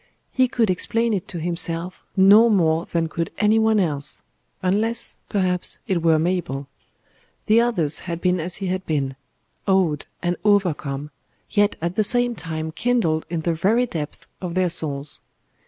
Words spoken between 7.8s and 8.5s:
had been